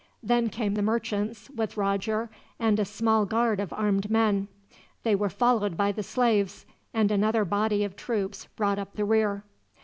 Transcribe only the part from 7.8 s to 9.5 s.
of troops brought up the rear.